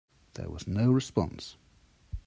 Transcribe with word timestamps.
There 0.33 0.49
was 0.49 0.65
no 0.65 0.89
response. 0.91 1.57